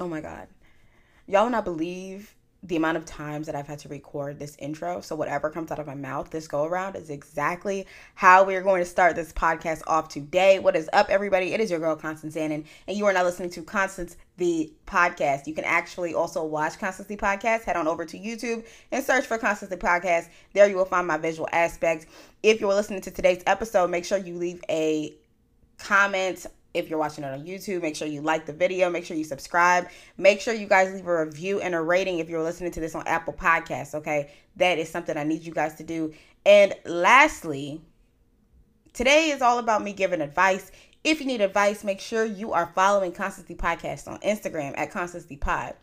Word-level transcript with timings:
Oh 0.00 0.08
my 0.08 0.22
God. 0.22 0.48
Y'all 1.26 1.44
will 1.44 1.50
not 1.50 1.64
believe 1.64 2.34
the 2.62 2.76
amount 2.76 2.96
of 2.96 3.04
times 3.04 3.46
that 3.46 3.54
I've 3.54 3.66
had 3.66 3.78
to 3.80 3.88
record 3.88 4.38
this 4.38 4.56
intro. 4.58 5.00
So, 5.02 5.14
whatever 5.14 5.50
comes 5.50 5.70
out 5.70 5.78
of 5.78 5.86
my 5.86 5.94
mouth 5.94 6.30
this 6.30 6.48
go 6.48 6.64
around 6.64 6.96
is 6.96 7.10
exactly 7.10 7.86
how 8.14 8.44
we're 8.44 8.62
going 8.62 8.82
to 8.82 8.88
start 8.88 9.14
this 9.14 9.32
podcast 9.32 9.82
off 9.86 10.08
today. 10.08 10.58
What 10.58 10.74
is 10.74 10.88
up, 10.94 11.10
everybody? 11.10 11.52
It 11.52 11.60
is 11.60 11.70
your 11.70 11.80
girl, 11.80 11.96
Constance 11.96 12.34
Annan, 12.34 12.64
and 12.86 12.96
you 12.96 13.04
are 13.06 13.12
now 13.12 13.24
listening 13.24 13.50
to 13.50 13.62
Constance 13.62 14.16
the 14.38 14.72
Podcast. 14.86 15.46
You 15.46 15.54
can 15.54 15.64
actually 15.64 16.14
also 16.14 16.44
watch 16.44 16.78
Constance 16.78 17.08
the 17.08 17.16
Podcast. 17.16 17.64
Head 17.64 17.76
on 17.76 17.86
over 17.86 18.06
to 18.06 18.18
YouTube 18.18 18.64
and 18.90 19.04
search 19.04 19.26
for 19.26 19.36
Constance 19.36 19.70
the 19.70 19.76
Podcast. 19.76 20.28
There 20.54 20.66
you 20.66 20.76
will 20.76 20.86
find 20.86 21.06
my 21.06 21.18
visual 21.18 21.48
aspect. 21.52 22.06
If 22.42 22.60
you're 22.60 22.74
listening 22.74 23.02
to 23.02 23.10
today's 23.10 23.42
episode, 23.46 23.90
make 23.90 24.06
sure 24.06 24.18
you 24.18 24.36
leave 24.36 24.62
a 24.70 25.14
comment 25.78 26.46
if 26.74 26.88
you're 26.88 26.98
watching 26.98 27.24
it 27.24 27.32
on 27.32 27.44
YouTube, 27.44 27.82
make 27.82 27.96
sure 27.96 28.06
you 28.06 28.20
like 28.20 28.46
the 28.46 28.52
video, 28.52 28.90
make 28.90 29.04
sure 29.04 29.16
you 29.16 29.24
subscribe, 29.24 29.88
make 30.16 30.40
sure 30.40 30.54
you 30.54 30.66
guys 30.66 30.92
leave 30.92 31.06
a 31.06 31.24
review 31.24 31.60
and 31.60 31.74
a 31.74 31.80
rating 31.80 32.18
if 32.18 32.28
you're 32.28 32.42
listening 32.42 32.70
to 32.72 32.80
this 32.80 32.94
on 32.94 33.06
Apple 33.06 33.32
Podcasts, 33.32 33.94
okay? 33.94 34.30
That 34.56 34.78
is 34.78 34.88
something 34.88 35.16
I 35.16 35.24
need 35.24 35.42
you 35.42 35.52
guys 35.52 35.74
to 35.76 35.82
do. 35.82 36.12
And 36.46 36.74
lastly, 36.84 37.80
today 38.92 39.30
is 39.30 39.42
all 39.42 39.58
about 39.58 39.82
me 39.82 39.92
giving 39.92 40.20
advice. 40.20 40.70
If 41.02 41.20
you 41.20 41.26
need 41.26 41.40
advice, 41.40 41.82
make 41.82 42.00
sure 42.00 42.24
you 42.24 42.52
are 42.52 42.72
following 42.74 43.12
Constance 43.12 43.48
the 43.48 43.54
Podcast 43.54 44.06
on 44.06 44.20
Instagram 44.20 44.74
at 44.76 44.90
Constancy 44.90 45.36
Pod 45.36 45.74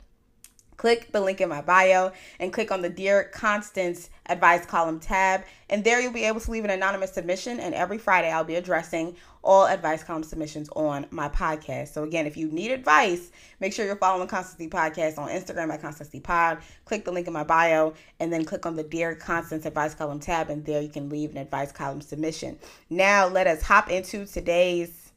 click 0.78 1.12
the 1.12 1.20
link 1.20 1.42
in 1.42 1.50
my 1.50 1.62
bio 1.62 2.12
and 2.40 2.54
click 2.54 2.72
on 2.72 2.82
the 2.82 2.90
Dear 2.90 3.26
Constance 3.26 4.10
advice 4.28 4.66
column 4.66 5.00
tab. 5.00 5.44
And 5.70 5.84
there 5.84 6.00
you'll 6.00 6.14
be 6.14 6.24
able 6.24 6.40
to 6.40 6.52
leave 6.52 6.64
an 6.64 6.70
anonymous 6.70 7.14
submission. 7.14 7.60
And 7.60 7.76
every 7.76 7.98
Friday, 7.98 8.32
I'll 8.32 8.44
be 8.44 8.56
addressing 8.56 9.16
all 9.44 9.66
advice 9.66 10.04
column 10.04 10.24
submissions 10.24 10.70
on 10.76 11.08
my 11.10 11.30
podcast. 11.30 11.90
So, 11.90 12.04
again, 12.04 12.28
if 12.28 12.38
you 12.38 12.50
need 12.50 12.72
advice, 12.72 13.32
make 13.60 13.74
sure 13.74 13.86
you're 13.86 13.96
following 13.96 14.28
Constance 14.28 14.58
the 14.58 14.70
Podcast 14.70 15.18
on 15.18 15.30
Instagram 15.30 15.74
at 15.74 15.82
Constancy 15.82 16.20
Pod. 16.20 16.60
Click 16.86 17.06
the 17.06 17.12
link 17.12 17.28
in 17.28 17.34
my 17.34 17.44
bio 17.44 17.94
and 18.20 18.32
then 18.32 18.46
click 18.46 18.66
on 18.66 18.76
the 18.76 18.84
Dear 18.84 19.16
Constance 19.16 19.66
advice 19.66 19.96
column 19.96 20.20
tab. 20.20 20.50
And 20.50 20.64
there 20.66 20.82
you 20.82 20.90
can 20.90 21.10
leave 21.10 21.32
an 21.32 21.38
advice 21.38 21.72
column 21.72 22.02
submission. 22.02 22.60
Now, 22.90 23.28
let 23.28 23.48
us 23.48 23.64
hop 23.64 23.90
into 23.90 24.26
today's 24.26 25.12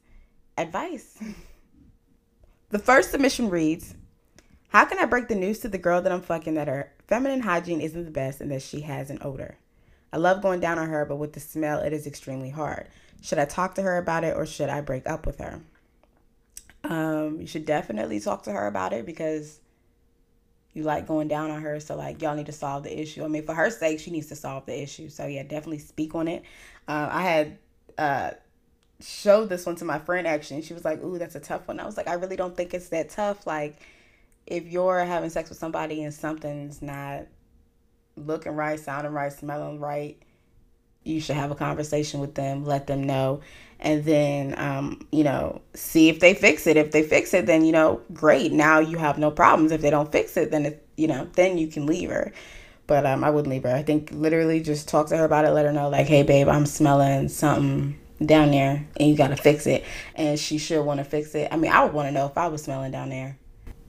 advice. 0.57 1.21
the 2.69 2.79
first 2.79 3.11
submission 3.11 3.49
reads, 3.49 3.95
how 4.71 4.85
can 4.85 4.99
I 4.99 5.05
break 5.05 5.27
the 5.27 5.35
news 5.35 5.59
to 5.59 5.67
the 5.67 5.77
girl 5.77 6.01
that 6.01 6.11
I'm 6.11 6.21
fucking 6.21 6.53
that 6.53 6.69
her 6.69 6.93
feminine 7.07 7.41
hygiene 7.41 7.81
isn't 7.81 8.05
the 8.05 8.11
best 8.11 8.39
and 8.39 8.49
that 8.51 8.61
she 8.61 8.81
has 8.81 9.09
an 9.09 9.19
odor? 9.21 9.57
I 10.13 10.17
love 10.17 10.41
going 10.41 10.61
down 10.61 10.79
on 10.79 10.87
her, 10.87 11.05
but 11.05 11.17
with 11.17 11.33
the 11.33 11.41
smell, 11.41 11.79
it 11.79 11.91
is 11.91 12.07
extremely 12.07 12.49
hard. 12.49 12.87
Should 13.21 13.37
I 13.37 13.45
talk 13.45 13.75
to 13.75 13.81
her 13.81 13.97
about 13.97 14.23
it 14.23 14.35
or 14.35 14.45
should 14.45 14.69
I 14.69 14.79
break 14.79 15.07
up 15.07 15.25
with 15.25 15.39
her? 15.39 15.59
Um, 16.85 17.41
you 17.41 17.47
should 17.47 17.65
definitely 17.65 18.21
talk 18.21 18.43
to 18.43 18.51
her 18.53 18.65
about 18.65 18.93
it 18.93 19.05
because 19.05 19.59
you 20.73 20.83
like 20.83 21.05
going 21.05 21.27
down 21.27 21.51
on 21.51 21.61
her. 21.61 21.81
So 21.81 21.97
like 21.97 22.21
y'all 22.21 22.35
need 22.35 22.45
to 22.45 22.53
solve 22.53 22.83
the 22.83 22.97
issue. 22.97 23.25
I 23.25 23.27
mean, 23.27 23.43
for 23.43 23.53
her 23.53 23.69
sake, 23.69 23.99
she 23.99 24.09
needs 24.09 24.27
to 24.27 24.37
solve 24.37 24.65
the 24.65 24.81
issue. 24.81 25.09
So 25.09 25.27
yeah, 25.27 25.43
definitely 25.43 25.79
speak 25.79 26.15
on 26.15 26.29
it. 26.29 26.43
Uh, 26.87 27.09
I 27.11 27.21
had 27.23 27.57
uh, 27.97 28.31
showed 29.01 29.49
this 29.49 29.65
one 29.65 29.75
to 29.75 29.85
my 29.85 29.99
friend 29.99 30.25
actually, 30.25 30.57
and 30.57 30.65
she 30.65 30.73
was 30.73 30.85
like, 30.85 31.03
"Ooh, 31.03 31.17
that's 31.17 31.35
a 31.35 31.39
tough 31.39 31.67
one." 31.67 31.79
I 31.79 31.85
was 31.85 31.97
like, 31.97 32.07
"I 32.07 32.13
really 32.13 32.35
don't 32.35 32.55
think 32.55 32.73
it's 32.73 32.89
that 32.89 33.09
tough." 33.09 33.45
Like 33.45 33.79
if 34.51 34.67
you're 34.67 35.05
having 35.05 35.29
sex 35.29 35.49
with 35.49 35.57
somebody 35.57 36.03
and 36.03 36.13
something's 36.13 36.81
not 36.81 37.21
looking 38.17 38.51
right, 38.51 38.77
sounding 38.77 39.13
right, 39.13 39.31
smelling 39.31 39.79
right, 39.79 40.21
you 41.05 41.21
should 41.21 41.37
have 41.37 41.51
a 41.51 41.55
conversation 41.55 42.19
with 42.19 42.35
them, 42.35 42.65
let 42.65 42.85
them 42.85 43.01
know, 43.01 43.39
and 43.79 44.03
then, 44.03 44.53
um, 44.59 45.07
you 45.11 45.23
know, 45.23 45.61
see 45.73 46.09
if 46.09 46.19
they 46.19 46.33
fix 46.33 46.67
it. 46.67 46.75
If 46.75 46.91
they 46.91 47.01
fix 47.01 47.33
it, 47.33 47.45
then, 47.45 47.63
you 47.63 47.71
know, 47.71 48.01
great. 48.13 48.51
Now 48.51 48.79
you 48.79 48.97
have 48.97 49.17
no 49.17 49.31
problems. 49.31 49.71
If 49.71 49.81
they 49.81 49.89
don't 49.89 50.11
fix 50.11 50.35
it, 50.35 50.51
then, 50.51 50.65
it, 50.65 50.85
you 50.97 51.07
know, 51.07 51.29
then 51.33 51.57
you 51.57 51.67
can 51.67 51.85
leave 51.85 52.09
her. 52.09 52.33
But 52.87 53.05
um, 53.05 53.23
I 53.23 53.29
wouldn't 53.29 53.49
leave 53.49 53.63
her. 53.63 53.73
I 53.73 53.83
think 53.83 54.11
literally 54.11 54.59
just 54.59 54.89
talk 54.89 55.07
to 55.07 55.17
her 55.17 55.23
about 55.23 55.45
it, 55.45 55.51
let 55.51 55.65
her 55.65 55.71
know, 55.71 55.87
like, 55.87 56.07
hey, 56.07 56.23
babe, 56.23 56.49
I'm 56.49 56.65
smelling 56.65 57.29
something 57.29 57.97
down 58.23 58.51
there 58.51 58.85
and 58.97 59.09
you 59.09 59.15
got 59.15 59.29
to 59.29 59.37
fix 59.37 59.65
it. 59.65 59.85
And 60.13 60.37
she 60.37 60.57
should 60.57 60.83
want 60.83 60.99
to 60.99 61.05
fix 61.05 61.33
it. 61.35 61.47
I 61.51 61.55
mean, 61.55 61.71
I 61.71 61.85
would 61.85 61.93
want 61.93 62.09
to 62.09 62.11
know 62.11 62.25
if 62.25 62.37
I 62.37 62.49
was 62.49 62.61
smelling 62.63 62.91
down 62.91 63.09
there 63.09 63.37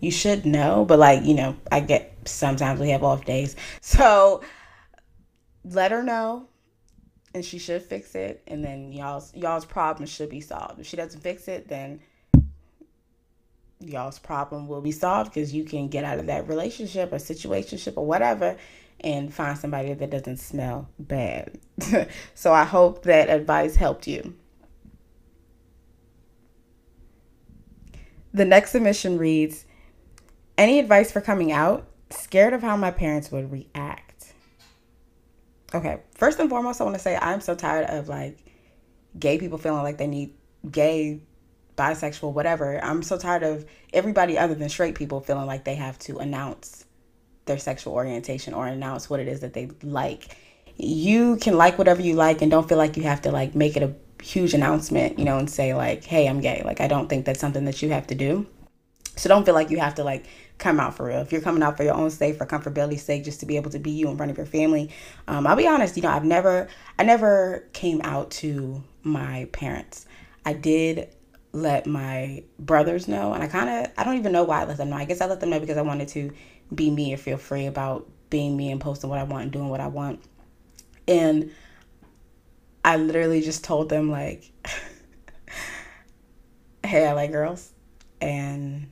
you 0.02 0.10
should 0.10 0.44
know, 0.44 0.84
but 0.84 0.98
like, 0.98 1.24
you 1.24 1.32
know, 1.32 1.56
I 1.70 1.78
get 1.78 2.12
sometimes 2.24 2.80
we 2.80 2.90
have 2.90 3.04
off 3.04 3.24
days. 3.24 3.54
So 3.80 4.42
let 5.64 5.92
her 5.92 6.02
know 6.02 6.48
and 7.32 7.44
she 7.44 7.58
should 7.58 7.82
fix 7.82 8.16
it 8.16 8.42
and 8.48 8.64
then 8.64 8.92
y'all's 8.92 9.32
y'all's 9.32 9.64
problem 9.64 10.06
should 10.06 10.28
be 10.28 10.40
solved. 10.40 10.80
If 10.80 10.88
she 10.88 10.96
doesn't 10.96 11.20
fix 11.20 11.46
it, 11.46 11.68
then 11.68 12.00
y'all's 13.78 14.18
problem 14.18 14.66
will 14.66 14.80
be 14.80 14.90
solved 14.90 15.32
because 15.32 15.54
you 15.54 15.62
can 15.62 15.86
get 15.86 16.02
out 16.02 16.18
of 16.18 16.26
that 16.26 16.48
relationship 16.48 17.12
or 17.12 17.16
situationship 17.16 17.96
or 17.96 18.04
whatever 18.04 18.56
and 19.02 19.32
find 19.32 19.56
somebody 19.56 19.94
that 19.94 20.10
doesn't 20.10 20.38
smell 20.38 20.88
bad. 20.98 21.60
so 22.34 22.52
I 22.52 22.64
hope 22.64 23.04
that 23.04 23.30
advice 23.30 23.76
helped 23.76 24.08
you. 24.08 24.34
The 28.34 28.44
next 28.44 28.72
submission 28.72 29.16
reads 29.16 29.64
any 30.62 30.78
advice 30.78 31.10
for 31.10 31.20
coming 31.20 31.50
out? 31.50 31.88
Scared 32.10 32.52
of 32.52 32.62
how 32.62 32.76
my 32.76 32.90
parents 32.90 33.32
would 33.32 33.50
react. 33.50 34.32
Okay, 35.74 36.00
first 36.14 36.38
and 36.38 36.48
foremost, 36.48 36.80
I 36.80 36.84
want 36.84 36.94
to 36.94 37.02
say 37.02 37.16
I'm 37.16 37.40
so 37.40 37.54
tired 37.54 37.88
of 37.90 38.08
like 38.08 38.38
gay 39.18 39.38
people 39.38 39.58
feeling 39.58 39.82
like 39.82 39.98
they 39.98 40.06
need 40.06 40.34
gay, 40.70 41.22
bisexual, 41.76 42.32
whatever. 42.32 42.82
I'm 42.82 43.02
so 43.02 43.18
tired 43.18 43.42
of 43.42 43.64
everybody 43.92 44.38
other 44.38 44.54
than 44.54 44.68
straight 44.68 44.94
people 44.94 45.20
feeling 45.20 45.46
like 45.46 45.64
they 45.64 45.74
have 45.74 45.98
to 46.00 46.18
announce 46.18 46.84
their 47.46 47.58
sexual 47.58 47.94
orientation 47.94 48.54
or 48.54 48.66
announce 48.66 49.10
what 49.10 49.18
it 49.18 49.26
is 49.26 49.40
that 49.40 49.54
they 49.54 49.70
like. 49.82 50.36
You 50.76 51.36
can 51.36 51.56
like 51.56 51.76
whatever 51.76 52.02
you 52.02 52.14
like 52.14 52.40
and 52.40 52.50
don't 52.50 52.68
feel 52.68 52.78
like 52.78 52.96
you 52.96 53.02
have 53.04 53.22
to 53.22 53.32
like 53.32 53.54
make 53.54 53.76
it 53.76 53.82
a 53.82 53.94
huge 54.22 54.54
announcement, 54.54 55.18
you 55.18 55.24
know, 55.24 55.38
and 55.38 55.50
say 55.50 55.74
like, 55.74 56.04
"Hey, 56.04 56.28
I'm 56.28 56.40
gay." 56.40 56.62
Like 56.64 56.80
I 56.80 56.86
don't 56.86 57.08
think 57.08 57.24
that's 57.24 57.40
something 57.40 57.64
that 57.64 57.82
you 57.82 57.88
have 57.90 58.06
to 58.08 58.14
do. 58.14 58.46
So 59.16 59.28
don't 59.28 59.44
feel 59.44 59.54
like 59.54 59.70
you 59.70 59.78
have 59.78 59.96
to 59.96 60.04
like 60.04 60.26
come 60.58 60.80
out 60.80 60.96
for 60.96 61.06
real. 61.06 61.18
If 61.18 61.32
you're 61.32 61.40
coming 61.40 61.62
out 61.62 61.76
for 61.76 61.82
your 61.82 61.94
own 61.94 62.10
sake, 62.10 62.36
for 62.36 62.46
comfortability's 62.46 63.02
sake, 63.02 63.24
just 63.24 63.40
to 63.40 63.46
be 63.46 63.56
able 63.56 63.70
to 63.70 63.78
be 63.78 63.90
you 63.90 64.08
in 64.08 64.16
front 64.16 64.30
of 64.30 64.36
your 64.36 64.46
family. 64.46 64.90
Um, 65.28 65.46
I'll 65.46 65.56
be 65.56 65.66
honest, 65.66 65.96
you 65.96 66.02
know, 66.02 66.10
I've 66.10 66.24
never, 66.24 66.68
I 66.98 67.02
never 67.02 67.68
came 67.72 68.00
out 68.02 68.30
to 68.32 68.82
my 69.02 69.48
parents. 69.52 70.06
I 70.44 70.54
did 70.54 71.08
let 71.52 71.86
my 71.86 72.44
brothers 72.58 73.08
know, 73.08 73.34
and 73.34 73.42
I 73.42 73.48
kind 73.48 73.68
of, 73.68 73.92
I 73.98 74.04
don't 74.04 74.16
even 74.16 74.32
know 74.32 74.44
why 74.44 74.62
I 74.62 74.64
let 74.64 74.78
them 74.78 74.90
know. 74.90 74.96
I 74.96 75.04
guess 75.04 75.20
I 75.20 75.26
let 75.26 75.40
them 75.40 75.50
know 75.50 75.60
because 75.60 75.76
I 75.76 75.82
wanted 75.82 76.08
to 76.08 76.32
be 76.74 76.90
me 76.90 77.12
and 77.12 77.20
feel 77.20 77.36
free 77.36 77.66
about 77.66 78.08
being 78.30 78.56
me 78.56 78.70
and 78.70 78.80
posting 78.80 79.10
what 79.10 79.18
I 79.18 79.24
want 79.24 79.42
and 79.42 79.52
doing 79.52 79.68
what 79.68 79.80
I 79.80 79.88
want. 79.88 80.22
And 81.06 81.50
I 82.84 82.96
literally 82.96 83.42
just 83.42 83.64
told 83.64 83.88
them 83.88 84.10
like, 84.10 84.50
"Hey, 86.84 87.06
I 87.06 87.12
like 87.12 87.30
girls," 87.30 87.72
and 88.20 88.90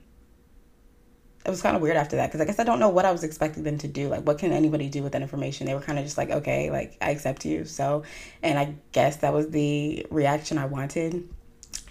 it 1.44 1.48
was 1.48 1.62
kind 1.62 1.74
of 1.74 1.80
weird 1.80 1.96
after 1.96 2.16
that 2.16 2.26
because 2.26 2.40
I 2.40 2.44
guess 2.44 2.58
I 2.58 2.64
don't 2.64 2.80
know 2.80 2.90
what 2.90 3.06
I 3.06 3.12
was 3.12 3.24
expecting 3.24 3.62
them 3.62 3.78
to 3.78 3.88
do. 3.88 4.08
Like, 4.08 4.26
what 4.26 4.38
can 4.38 4.52
anybody 4.52 4.88
do 4.90 5.02
with 5.02 5.12
that 5.12 5.22
information? 5.22 5.66
They 5.66 5.74
were 5.74 5.80
kind 5.80 5.98
of 5.98 6.04
just 6.04 6.18
like, 6.18 6.30
okay, 6.30 6.70
like, 6.70 6.98
I 7.00 7.10
accept 7.10 7.46
you. 7.46 7.64
So, 7.64 8.02
and 8.42 8.58
I 8.58 8.74
guess 8.92 9.16
that 9.16 9.32
was 9.32 9.48
the 9.48 10.06
reaction 10.10 10.58
I 10.58 10.66
wanted. 10.66 11.26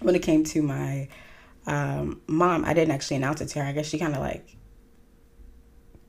When 0.00 0.14
it 0.14 0.22
came 0.22 0.44
to 0.44 0.62
my 0.62 1.08
um, 1.66 2.20
mom, 2.28 2.64
I 2.64 2.74
didn't 2.74 2.92
actually 2.92 3.16
announce 3.16 3.40
it 3.40 3.48
to 3.48 3.60
her. 3.60 3.64
I 3.64 3.72
guess 3.72 3.86
she 3.86 3.98
kind 3.98 4.14
of 4.14 4.20
like 4.20 4.56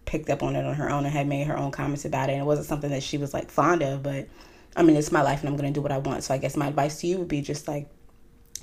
picked 0.06 0.30
up 0.30 0.44
on 0.44 0.56
it 0.56 0.64
on 0.64 0.76
her 0.76 0.92
own 0.92 1.06
and 1.06 1.14
had 1.14 1.28
made 1.28 1.48
her 1.48 1.58
own 1.58 1.72
comments 1.72 2.06
about 2.06 2.30
it. 2.30 2.34
And 2.34 2.42
it 2.42 2.46
wasn't 2.46 2.68
something 2.68 2.92
that 2.92 3.02
she 3.02 3.18
was 3.18 3.34
like 3.34 3.50
fond 3.50 3.82
of, 3.82 4.04
but 4.04 4.28
I 4.76 4.84
mean, 4.84 4.96
it's 4.96 5.12
my 5.12 5.24
life 5.24 5.40
and 5.40 5.50
I'm 5.50 5.58
going 5.58 5.74
to 5.74 5.78
do 5.78 5.82
what 5.82 5.92
I 5.92 5.98
want. 5.98 6.24
So, 6.24 6.34
I 6.36 6.38
guess 6.38 6.56
my 6.56 6.68
advice 6.68 7.02
to 7.02 7.08
you 7.08 7.18
would 7.18 7.28
be 7.28 7.42
just 7.42 7.68
like, 7.68 7.90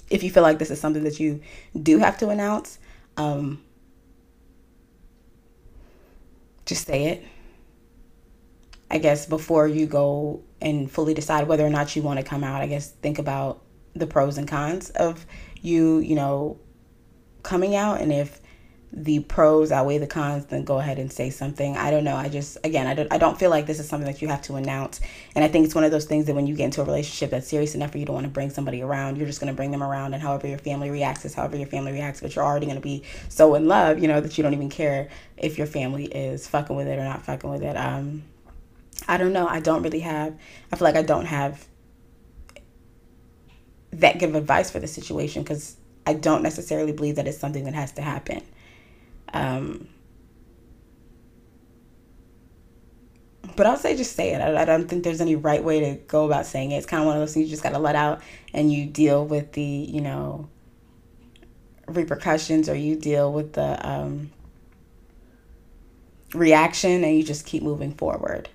if 0.09 0.23
you 0.23 0.31
feel 0.31 0.45
like 0.45 0.61
this 0.61 0.71
is 0.71 0.81
something 0.81 1.03
that 1.03 1.19
you 1.19 1.41
do 1.83 1.99
have 1.99 2.17
to 2.19 2.29
announce, 2.29 2.79
um, 3.17 3.63
just 6.69 6.87
say 6.87 7.07
it. 7.07 7.25
I 8.91 8.99
guess 8.99 9.27
before 9.27 9.67
you 9.67 9.87
go 9.87 10.43
and 10.61 10.91
fully 10.91 11.15
decide 11.15 11.49
whether 11.49 11.67
or 11.67 11.71
not 11.71 11.97
you 11.97 12.03
want 12.03 12.21
to 12.21 12.25
come 12.25 12.45
out, 12.45 12.61
I 12.63 12.67
guess 12.67 12.91
think 12.91 13.19
about 13.19 13.63
the 13.95 14.07
pros 14.07 14.39
and 14.39 14.47
cons 14.47 14.91
of 14.91 15.27
you, 15.61 15.99
you 15.99 16.15
know, 16.15 16.61
coming 17.43 17.75
out 17.75 18.01
and 18.01 18.13
if 18.13 18.41
the 18.91 19.21
pros 19.21 19.71
outweigh 19.71 19.99
the 19.99 20.07
cons, 20.07 20.47
then 20.47 20.65
go 20.65 20.79
ahead 20.79 20.99
and 20.99 21.13
say 21.13 21.29
something. 21.29 21.77
I 21.77 21.91
don't 21.91 22.05
know. 22.05 22.17
I 22.17 22.29
just, 22.29 22.57
again, 22.65 22.87
I 22.87 22.95
don't, 22.95 23.13
I 23.13 23.19
don't 23.19 23.39
feel 23.39 23.51
like 23.51 23.67
this 23.67 23.79
is 23.79 23.89
something 23.89 24.11
that 24.11 24.23
you 24.23 24.29
have 24.29 24.41
to 24.43 24.57
announce. 24.57 25.01
And 25.35 25.45
I 25.45 25.49
think 25.49 25.67
it's 25.67 25.75
one 25.75 25.85
of 25.85 25.91
those 25.91 26.07
things 26.07 26.25
that 26.27 26.35
when 26.35 26.47
you 26.47 26.55
get 26.55 26.65
into 26.65 26.81
a 26.81 26.85
relationship 26.85 27.31
that's 27.31 27.47
serious 27.47 27.75
enough 27.75 27.93
for 27.93 27.99
you 27.99 28.07
to 28.07 28.13
want 28.13 28.25
to 28.25 28.31
bring 28.31 28.49
somebody 28.49 28.81
around, 28.81 29.19
you're 29.19 29.27
just 29.27 29.41
going 29.41 29.53
to 29.53 29.57
bring 29.57 29.73
them 29.73 29.83
around. 29.83 30.15
And 30.15 30.23
however 30.23 30.47
your 30.47 30.59
family 30.59 30.91
reacts 30.91 31.27
is 31.27 31.35
however 31.35 31.57
your 31.59 31.67
family 31.67 31.93
reacts. 31.93 32.23
But 32.23 32.35
you're 32.35 32.45
already 32.45 32.65
going 32.65 32.79
to 32.79 32.83
be 32.83 33.03
so 33.29 33.55
in 33.57 33.69
love, 33.69 33.99
you 33.99 34.09
know, 34.09 34.23
that 34.23 34.39
you 34.39 34.43
don't 34.43 34.55
even 34.55 34.71
care 34.71 35.09
if 35.37 35.59
your 35.59 35.67
family 35.67 36.07
is 36.07 36.47
fucking 36.47 36.75
with 36.75 36.87
it 36.87 36.99
or 36.99 37.05
not 37.05 37.27
fucking 37.27 37.51
with 37.51 37.63
it. 37.63 37.77
Um, 37.77 38.23
I 39.07 39.19
don't 39.19 39.35
know. 39.35 39.47
I 39.47 39.61
don't 39.61 39.83
really 39.83 40.01
have, 40.01 40.35
I 40.73 40.77
feel 40.77 40.87
like 40.87 40.97
I 40.97 41.03
don't 41.03 41.27
have 41.27 41.67
that 43.93 44.19
give 44.19 44.35
advice 44.35 44.71
for 44.71 44.81
the 44.81 44.87
situation 44.87 45.43
because 45.43 45.77
I 46.07 46.15
don't 46.15 46.43
necessarily 46.43 46.93
believe 46.93 47.17
that 47.17 47.29
it's 47.29 47.39
something 47.39 47.65
that 47.65 47.75
has 47.75 47.93
to 47.93 48.03
happen 48.03 48.43
Um, 49.33 49.89
but 53.57 53.67
I'll 53.67 53.77
say 53.77 53.97
just 53.97 54.15
say 54.15 54.33
it. 54.33 54.41
I, 54.41 54.63
I, 54.63 54.65
don't 54.65 54.89
think 54.89 55.05
there's 55.05 55.21
any 55.21 55.35
right 55.35 55.63
way 55.63 55.81
to 55.81 55.95
go 56.07 56.25
about 56.27 56.47
saying 56.47 56.71
it. 56.71 56.77
It's 56.77 56.87
kind 56.87 57.03
of 57.03 57.07
one 57.07 57.17
of 57.17 57.21
those 57.21 57.35
things 57.35 57.47
you 57.47 57.51
just 57.51 57.63
got 57.63 57.73
to 57.73 57.79
let 57.79 57.97
out 57.97 58.23
and 58.55 58.73
you 58.73 58.87
deal 58.87 59.27
with 59.27 59.53
the, 59.53 59.63
you 59.63 60.01
know, 60.01 60.49
repercussions 61.89 62.69
or 62.69 62.75
you 62.75 62.97
deal 62.97 63.33
with 63.33 63.55
the 63.55 63.89
um, 63.89 64.31
reaction 66.35 67.03
and 67.03 67.17
you 67.17 67.23
just 67.23 67.47
keep 67.47 67.63
moving 67.63 67.93
forward. 67.95 68.49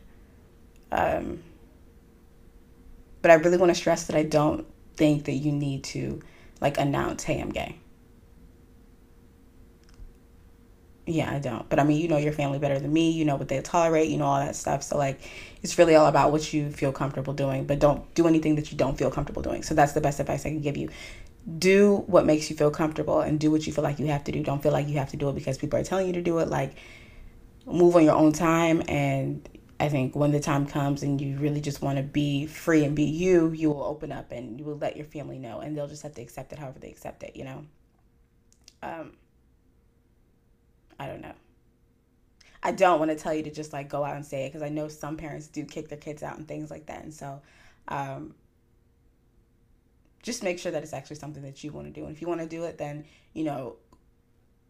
Um, 0.91 1.43
but 3.21 3.31
I 3.31 3.35
really 3.35 3.57
want 3.57 3.71
to 3.71 3.75
stress 3.75 4.05
that 4.05 4.15
I 4.15 4.23
don't 4.23 4.65
think 4.95 5.25
that 5.25 5.33
you 5.33 5.51
need 5.51 5.83
to 5.85 6.21
like 6.61 6.77
announce, 6.77 7.23
hey, 7.23 7.41
I'm 7.41 7.49
gay. 7.49 7.77
Yeah, 11.05 11.33
I 11.33 11.39
don't. 11.39 11.67
But 11.67 11.79
I 11.79 11.83
mean, 11.83 11.99
you 12.01 12.07
know 12.07 12.17
your 12.17 12.31
family 12.31 12.59
better 12.59 12.79
than 12.79 12.93
me. 12.93 13.11
You 13.11 13.25
know 13.25 13.35
what 13.35 13.49
they 13.49 13.61
tolerate. 13.61 14.09
You 14.09 14.17
know 14.17 14.25
all 14.25 14.39
that 14.39 14.55
stuff. 14.55 14.83
So 14.83 14.97
like, 14.97 15.19
it's 15.61 15.77
really 15.77 15.95
all 15.95 16.05
about 16.05 16.31
what 16.31 16.53
you 16.53 16.71
feel 16.71 16.93
comfortable 16.93 17.33
doing. 17.33 17.65
But 17.65 17.79
don't 17.79 18.13
do 18.15 18.25
anything 18.25 18.55
that 18.55 18.71
you 18.71 18.77
don't 18.77 18.97
feel 18.97 19.11
comfortable 19.11 19.41
doing. 19.41 19.63
So 19.63 19.75
that's 19.75 19.91
the 19.91 20.01
best 20.01 20.19
advice 20.19 20.45
I 20.45 20.49
can 20.49 20.61
give 20.61 20.77
you. 20.77 20.89
Do 21.59 22.05
what 22.07 22.25
makes 22.25 22.49
you 22.49 22.55
feel 22.55 22.71
comfortable 22.71 23.19
and 23.19 23.37
do 23.37 23.51
what 23.51 23.67
you 23.67 23.73
feel 23.73 23.83
like 23.83 23.99
you 23.99 24.07
have 24.07 24.23
to 24.23 24.31
do. 24.31 24.43
Don't 24.43 24.63
feel 24.63 24.71
like 24.71 24.87
you 24.87 24.97
have 24.97 25.11
to 25.11 25.17
do 25.17 25.27
it 25.27 25.35
because 25.35 25.57
people 25.57 25.77
are 25.77 25.83
telling 25.83 26.07
you 26.07 26.13
to 26.13 26.21
do 26.21 26.39
it. 26.39 26.47
Like, 26.47 26.75
move 27.65 27.97
on 27.97 28.05
your 28.05 28.15
own 28.15 28.31
time. 28.31 28.81
And 28.87 29.47
I 29.81 29.89
think 29.89 30.15
when 30.15 30.31
the 30.31 30.39
time 30.39 30.65
comes 30.65 31.03
and 31.03 31.19
you 31.19 31.37
really 31.37 31.59
just 31.59 31.81
want 31.81 31.97
to 31.97 32.03
be 32.03 32.45
free 32.45 32.85
and 32.85 32.95
be 32.95 33.03
you, 33.03 33.51
you 33.51 33.69
will 33.69 33.83
open 33.83 34.13
up 34.13 34.31
and 34.31 34.57
you 34.57 34.63
will 34.63 34.77
let 34.77 34.95
your 34.95 35.05
family 35.05 35.37
know, 35.37 35.59
and 35.59 35.75
they'll 35.75 35.89
just 35.89 36.03
have 36.03 36.15
to 36.15 36.21
accept 36.21 36.53
it 36.53 36.59
however 36.59 36.79
they 36.79 36.89
accept 36.89 37.23
it. 37.23 37.35
You 37.35 37.43
know. 37.43 37.65
Um 38.81 39.11
I 40.99 41.07
don't 41.07 41.21
know. 41.21 41.33
I 42.61 42.71
don't 42.71 42.99
want 42.99 43.11
to 43.11 43.17
tell 43.17 43.33
you 43.33 43.43
to 43.43 43.51
just 43.51 43.73
like 43.73 43.89
go 43.89 44.03
out 44.03 44.15
and 44.15 44.25
say 44.25 44.45
it 44.45 44.49
because 44.49 44.61
I 44.61 44.69
know 44.69 44.87
some 44.87 45.17
parents 45.17 45.47
do 45.47 45.65
kick 45.65 45.89
their 45.89 45.97
kids 45.97 46.23
out 46.23 46.37
and 46.37 46.47
things 46.47 46.71
like 46.71 46.85
that. 46.85 47.03
And 47.03 47.13
so 47.13 47.41
um, 47.89 48.35
just 50.21 50.43
make 50.43 50.59
sure 50.59 50.71
that 50.71 50.81
it's 50.81 50.93
actually 50.93 51.17
something 51.17 51.43
that 51.43 51.63
you 51.63 51.71
want 51.71 51.87
to 51.87 51.93
do. 51.93 52.05
And 52.05 52.15
if 52.15 52.21
you 52.21 52.27
want 52.27 52.39
to 52.39 52.47
do 52.47 52.63
it, 52.63 52.77
then, 52.77 53.03
you 53.33 53.43
know, 53.43 53.75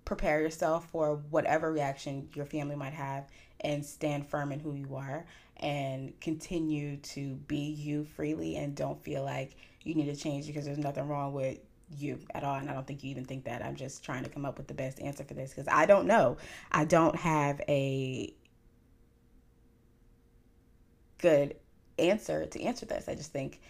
prepare 0.05 0.41
yourself 0.41 0.89
for 0.89 1.21
whatever 1.29 1.71
reaction 1.71 2.29
your 2.33 2.45
family 2.45 2.75
might 2.75 2.93
have 2.93 3.27
and 3.61 3.85
stand 3.85 4.27
firm 4.27 4.51
in 4.51 4.59
who 4.59 4.73
you 4.73 4.95
are 4.95 5.25
and 5.57 6.19
continue 6.19 6.97
to 6.97 7.35
be 7.47 7.57
you 7.57 8.03
freely 8.03 8.57
and 8.57 8.75
don't 8.75 9.01
feel 9.03 9.23
like 9.23 9.55
you 9.83 9.95
need 9.95 10.05
to 10.05 10.15
change 10.15 10.47
because 10.47 10.65
there's 10.65 10.77
nothing 10.77 11.07
wrong 11.07 11.31
with 11.31 11.59
you 11.97 12.19
at 12.33 12.43
all 12.43 12.55
and 12.55 12.69
i 12.69 12.73
don't 12.73 12.87
think 12.87 13.03
you 13.03 13.11
even 13.11 13.25
think 13.25 13.45
that. 13.45 13.63
I'm 13.63 13.75
just 13.75 14.03
trying 14.03 14.23
to 14.23 14.29
come 14.29 14.45
up 14.45 14.57
with 14.57 14.67
the 14.67 14.73
best 14.73 14.99
answer 14.99 15.23
for 15.23 15.33
this 15.33 15.51
because 15.51 15.67
i 15.67 15.85
don't 15.85 16.07
know. 16.07 16.37
I 16.71 16.85
don't 16.85 17.15
have 17.15 17.61
a 17.67 18.33
good 21.19 21.55
answer 21.97 22.45
to 22.45 22.61
answer 22.61 22.85
this. 22.85 23.07
I 23.07 23.15
just 23.15 23.31
think 23.31 23.61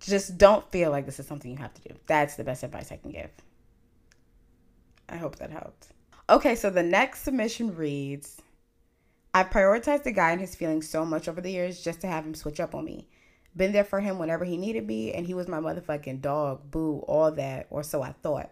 just 0.00 0.38
don't 0.38 0.68
feel 0.70 0.90
like 0.90 1.06
this 1.06 1.18
is 1.18 1.26
something 1.26 1.50
you 1.50 1.56
have 1.56 1.74
to 1.74 1.88
do. 1.88 1.94
That's 2.06 2.36
the 2.36 2.44
best 2.44 2.62
advice 2.62 2.92
i 2.92 2.96
can 2.96 3.10
give. 3.10 3.30
I 5.08 5.16
hope 5.16 5.36
that 5.36 5.50
helped. 5.50 5.88
Okay 6.30 6.54
so 6.54 6.70
the 6.70 6.82
next 6.82 7.22
submission 7.22 7.74
reads 7.74 8.40
i 9.34 9.44
prioritized 9.44 10.04
the 10.04 10.12
guy 10.12 10.30
and 10.30 10.40
his 10.40 10.54
feelings 10.54 10.88
so 10.88 11.04
much 11.04 11.28
over 11.28 11.40
the 11.40 11.50
years 11.50 11.82
just 11.82 12.00
to 12.00 12.06
have 12.06 12.24
him 12.24 12.34
switch 12.34 12.60
up 12.60 12.74
on 12.74 12.84
me 12.84 13.08
been 13.58 13.72
there 13.72 13.84
for 13.84 14.00
him 14.00 14.18
whenever 14.18 14.44
he 14.44 14.56
needed 14.56 14.86
me, 14.86 15.12
and 15.12 15.26
he 15.26 15.34
was 15.34 15.48
my 15.48 15.58
motherfucking 15.58 16.22
dog, 16.22 16.70
boo, 16.70 17.00
all 17.06 17.32
that, 17.32 17.66
or 17.70 17.82
so 17.82 18.00
I 18.00 18.12
thought. 18.22 18.50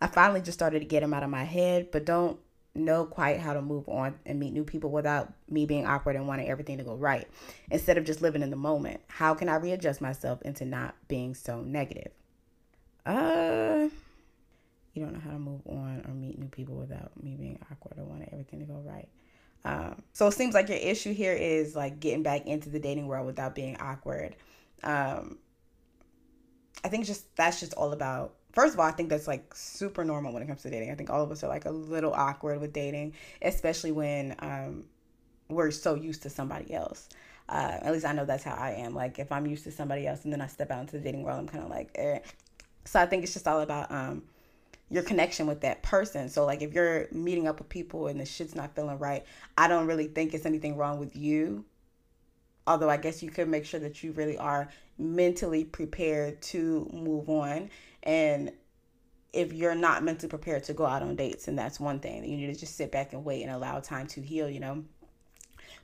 I 0.00 0.06
finally 0.06 0.40
just 0.40 0.58
started 0.58 0.80
to 0.80 0.86
get 0.86 1.02
him 1.02 1.12
out 1.12 1.22
of 1.22 1.30
my 1.30 1.44
head, 1.44 1.90
but 1.90 2.06
don't 2.06 2.38
know 2.74 3.04
quite 3.04 3.38
how 3.38 3.54
to 3.54 3.62
move 3.62 3.88
on 3.88 4.14
and 4.26 4.40
meet 4.40 4.52
new 4.52 4.64
people 4.64 4.90
without 4.90 5.32
me 5.48 5.64
being 5.64 5.86
awkward 5.86 6.16
and 6.16 6.26
wanting 6.26 6.48
everything 6.48 6.78
to 6.78 6.84
go 6.84 6.94
right. 6.94 7.28
Instead 7.70 7.98
of 7.98 8.04
just 8.04 8.22
living 8.22 8.42
in 8.42 8.50
the 8.50 8.56
moment, 8.56 9.00
how 9.08 9.34
can 9.34 9.48
I 9.48 9.56
readjust 9.56 10.00
myself 10.00 10.42
into 10.42 10.64
not 10.64 10.94
being 11.08 11.34
so 11.34 11.60
negative? 11.60 12.10
Uh, 13.06 13.88
you 14.94 15.02
don't 15.02 15.12
know 15.12 15.20
how 15.20 15.30
to 15.30 15.38
move 15.38 15.60
on 15.66 16.04
or 16.06 16.14
meet 16.14 16.38
new 16.38 16.48
people 16.48 16.74
without 16.76 17.10
me 17.22 17.36
being 17.36 17.58
awkward 17.70 17.98
or 17.98 18.04
wanting 18.04 18.28
everything 18.32 18.60
to 18.60 18.66
go 18.66 18.82
right. 18.84 19.08
Um, 19.64 20.02
so 20.12 20.26
it 20.26 20.32
seems 20.32 20.54
like 20.54 20.68
your 20.68 20.78
issue 20.78 21.14
here 21.14 21.32
is 21.32 21.74
like 21.74 22.00
getting 22.00 22.22
back 22.22 22.46
into 22.46 22.68
the 22.68 22.78
dating 22.78 23.06
world 23.06 23.26
without 23.26 23.54
being 23.54 23.76
awkward. 23.78 24.36
Um, 24.82 25.38
I 26.84 26.88
think 26.88 27.06
just 27.06 27.34
that's 27.36 27.60
just 27.60 27.72
all 27.74 27.92
about. 27.92 28.34
First 28.52 28.74
of 28.74 28.80
all, 28.80 28.86
I 28.86 28.92
think 28.92 29.08
that's 29.08 29.26
like 29.26 29.54
super 29.54 30.04
normal 30.04 30.32
when 30.32 30.42
it 30.42 30.46
comes 30.46 30.62
to 30.62 30.70
dating. 30.70 30.90
I 30.90 30.94
think 30.94 31.10
all 31.10 31.22
of 31.22 31.30
us 31.30 31.42
are 31.42 31.48
like 31.48 31.64
a 31.64 31.70
little 31.70 32.12
awkward 32.12 32.60
with 32.60 32.72
dating, 32.72 33.14
especially 33.42 33.90
when 33.90 34.36
um, 34.40 34.84
we're 35.48 35.70
so 35.70 35.94
used 35.94 36.22
to 36.22 36.30
somebody 36.30 36.72
else. 36.72 37.08
Uh, 37.48 37.78
at 37.82 37.92
least 37.92 38.06
I 38.06 38.12
know 38.12 38.24
that's 38.24 38.44
how 38.44 38.54
I 38.54 38.72
am. 38.72 38.94
Like 38.94 39.18
if 39.18 39.32
I'm 39.32 39.46
used 39.46 39.64
to 39.64 39.72
somebody 39.72 40.06
else 40.06 40.24
and 40.24 40.32
then 40.32 40.40
I 40.40 40.46
step 40.46 40.70
out 40.70 40.80
into 40.80 40.98
the 40.98 41.02
dating 41.02 41.22
world, 41.22 41.38
I'm 41.38 41.48
kind 41.48 41.64
of 41.64 41.70
like, 41.70 41.90
eh. 41.94 42.20
So 42.84 43.00
I 43.00 43.06
think 43.06 43.24
it's 43.24 43.32
just 43.32 43.48
all 43.48 43.60
about 43.60 43.90
um, 43.90 44.22
your 44.90 45.02
connection 45.02 45.46
with 45.46 45.60
that 45.62 45.82
person. 45.82 46.28
So 46.28 46.44
like 46.44 46.62
if 46.62 46.72
you're 46.72 47.08
meeting 47.12 47.48
up 47.48 47.58
with 47.58 47.68
people 47.68 48.06
and 48.06 48.20
the 48.20 48.26
shit's 48.26 48.54
not 48.54 48.74
feeling 48.74 48.98
right, 48.98 49.24
I 49.56 49.68
don't 49.68 49.86
really 49.86 50.08
think 50.08 50.34
it's 50.34 50.46
anything 50.46 50.76
wrong 50.76 50.98
with 50.98 51.16
you. 51.16 51.64
Although 52.66 52.90
I 52.90 52.96
guess 52.96 53.22
you 53.22 53.30
could 53.30 53.48
make 53.48 53.66
sure 53.66 53.80
that 53.80 54.02
you 54.02 54.12
really 54.12 54.38
are 54.38 54.68
mentally 54.98 55.64
prepared 55.64 56.40
to 56.42 56.88
move 56.92 57.28
on. 57.28 57.70
And 58.02 58.52
if 59.32 59.52
you're 59.52 59.74
not 59.74 60.02
mentally 60.04 60.30
prepared 60.30 60.64
to 60.64 60.74
go 60.74 60.86
out 60.86 61.02
on 61.02 61.16
dates, 61.16 61.48
and 61.48 61.58
that's 61.58 61.80
one 61.80 61.98
thing, 61.98 62.24
you 62.24 62.36
need 62.36 62.54
to 62.54 62.58
just 62.58 62.76
sit 62.76 62.92
back 62.92 63.12
and 63.12 63.24
wait 63.24 63.42
and 63.42 63.50
allow 63.50 63.80
time 63.80 64.06
to 64.08 64.20
heal, 64.22 64.48
you 64.48 64.60
know. 64.60 64.84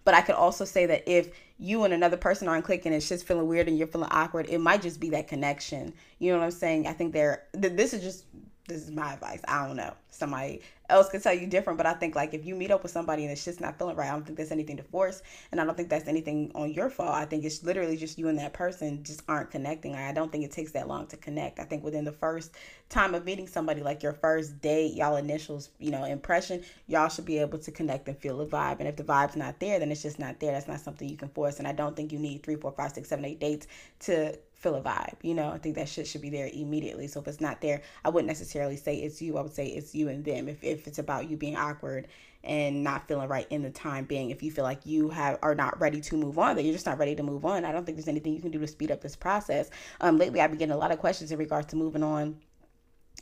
But 0.05 0.15
I 0.15 0.23
could 0.23 0.37
also 0.37 0.65
say 0.65 0.87
that 0.87 1.03
if 1.07 1.31
you 1.59 1.85
and 1.85 1.93
another 1.93 2.17
person 2.17 2.49
aren't 2.49 2.65
clicking, 2.65 2.93
it's 2.93 3.09
just 3.09 3.27
feeling 3.27 3.47
weird 3.47 3.69
and 3.69 3.77
you're 3.77 3.87
feeling 3.87 4.09
awkward, 4.11 4.49
it 4.49 4.59
might 4.59 4.81
just 4.81 5.01
be 5.01 5.11
that 5.11 5.29
connection. 5.29 5.93
You 6.19 6.33
know 6.33 6.39
what 6.39 6.45
I'm 6.45 6.51
saying? 6.53 6.87
I 6.87 6.93
think 6.93 7.13
there. 7.13 7.45
This 7.53 7.93
is 7.93 8.03
just 8.03 8.25
this 8.69 8.83
is 8.83 8.91
my 8.91 9.15
advice. 9.15 9.41
I 9.49 9.67
don't 9.67 9.77
know. 9.77 9.95
Somebody 10.11 10.63
else 10.89 11.09
could 11.09 11.23
tell 11.23 11.35
you 11.35 11.47
different, 11.47 11.77
but 11.77 11.87
I 11.87 11.95
think 11.95 12.15
like 12.15 12.35
if 12.35 12.45
you 12.45 12.55
meet 12.55 12.71
up 12.71 12.83
with 12.83 12.93
somebody 12.93 13.23
and 13.23 13.33
it's 13.33 13.45
just 13.45 13.61
not 13.61 13.79
feeling 13.79 13.97
right, 13.97 14.09
I 14.09 14.13
don't 14.13 14.25
think 14.25 14.37
there's 14.37 14.53
anything 14.53 14.77
to 14.77 14.83
force, 14.83 15.23
and 15.51 15.61
I 15.61 15.65
don't 15.65 15.77
think 15.77 15.89
that's 15.89 16.09
anything 16.09 16.53
on 16.55 16.73
your 16.73 16.91
fault. 16.91 17.15
I 17.15 17.25
think 17.25 17.45
it's 17.45 17.63
literally 17.65 17.97
just 17.97 18.19
you 18.19 18.29
and 18.29 18.39
that 18.39 18.53
person 18.53 19.03
just 19.03 19.23
aren't 19.29 19.51
connecting. 19.51 19.95
I 19.95 20.13
don't 20.13 20.31
think 20.31 20.45
it 20.45 20.53
takes 20.53 20.73
that 20.73 20.89
long 20.89 21.07
to 21.09 21.17
connect. 21.17 21.59
I 21.59 21.65
think 21.65 21.83
within 21.83 22.05
the 22.05 22.13
first 22.13 22.53
time 22.89 23.15
of 23.15 23.25
meeting 23.25 23.47
somebody, 23.47 23.83
like 23.83 24.03
your 24.03 24.13
first 24.13 24.61
date, 24.61 24.95
y'all 24.95 25.17
initials, 25.17 25.71
you 25.79 25.91
know, 25.91 26.05
impression, 26.05 26.63
y'all 26.87 27.09
should 27.09 27.25
be 27.25 27.39
able 27.39 27.59
to 27.59 27.71
connect 27.71 28.09
and 28.09 28.19
feel 28.19 28.39
the 28.39 28.47
vibe. 28.47 28.79
And 28.81 28.89
if 28.89 28.97
the 28.97 29.05
vibe's 29.05 29.37
not 29.37 29.59
there, 29.61 29.79
then 29.79 29.91
it's 29.91 30.03
just 30.03 30.19
not 30.19 30.41
there. 30.41 30.53
That's 30.53 30.69
not 30.69 30.81
something 30.81 31.09
you 31.09 31.17
can 31.17 31.29
force. 31.29 31.59
And 31.59 31.69
I 31.69 31.73
don't 31.73 31.97
think 31.97 32.13
you 32.13 32.19
need 32.19 32.43
three, 32.43 32.57
four, 32.57 32.73
five, 32.73 32.93
six, 32.93 33.09
seven, 33.09 33.25
eight 33.25 33.41
dates 33.41 33.67
to 34.01 34.39
feel 34.61 34.75
a 34.75 34.83
vibe. 34.83 35.17
You 35.23 35.35
know, 35.35 35.51
I 35.51 35.59
think 35.59 35.75
that 35.77 35.89
shit 35.89 36.07
should 36.07 36.21
be 36.21 36.29
there 36.29 36.49
immediately. 36.53 37.09
So 37.09 37.21
if 37.21 37.29
it's 37.29 37.41
not 37.41 37.63
there, 37.63 37.81
I 38.05 38.11
wouldn't 38.11 38.29
necessarily 38.29 38.77
say 38.77 38.97
it's 38.97 39.21
you. 39.21 39.39
I 39.39 39.41
would 39.41 39.55
say 39.55 39.67
it's 39.67 39.95
you 39.95 40.09
and 40.09 40.25
them. 40.25 40.49
If, 40.49 40.63
if 40.63 40.87
it's 40.87 40.99
about 40.99 41.31
you 41.31 41.37
being 41.39 41.57
awkward 41.57 42.09
and 42.45 42.85
not 42.85 43.09
feeling 43.09 43.29
right 43.29 43.47
in 43.49 43.63
the 43.63 43.71
time 43.71 44.05
being, 44.05 44.31
if 44.31 44.43
you 44.43 44.51
feel 44.51 44.65
like 44.65 44.85
you 44.85 45.09
have 45.09 45.39
are 45.43 45.55
not 45.55 45.81
ready 45.81 46.01
to 46.03 46.17
move 46.17 46.39
on, 46.39 46.57
that 46.57 46.63
you're 46.63 46.75
just 46.75 46.87
not 46.87 46.99
ready 46.99 47.17
to 47.17 47.23
move 47.23 47.47
on. 47.47 47.65
I 47.65 47.73
don't 47.73 47.87
think 47.87 47.97
there's 47.97 48.09
anything 48.09 48.35
you 48.35 48.41
can 48.43 48.51
do 48.51 48.59
to 48.61 48.67
speed 48.67 48.91
up 48.91 49.01
this 49.01 49.17
process. 49.17 49.71
Um, 50.03 50.19
lately 50.19 50.43
I've 50.43 50.51
been 50.51 50.59
getting 50.59 50.75
a 50.75 50.79
lot 50.79 50.93
of 50.93 50.99
questions 50.99 51.33
in 51.33 51.39
regards 51.39 51.69
to 51.69 51.77
moving 51.77 52.03
on, 52.03 52.39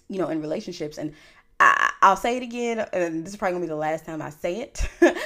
you 0.09 0.19
know, 0.19 0.29
in 0.29 0.41
relationships. 0.41 0.99
And 0.99 1.15
I, 1.61 1.93
I'll 2.03 2.17
say 2.17 2.37
it 2.37 2.43
again, 2.43 2.85
and 2.93 3.25
this 3.25 3.33
is 3.33 3.37
probably 3.39 3.55
gonna 3.55 3.65
be 3.65 3.69
the 3.69 3.77
last 3.77 4.05
time 4.05 4.21
I 4.21 4.31
say 4.31 4.61
it. 4.61 4.89